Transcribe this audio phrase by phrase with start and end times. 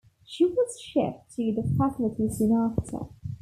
[0.25, 3.05] She was shipped to the facility soon after.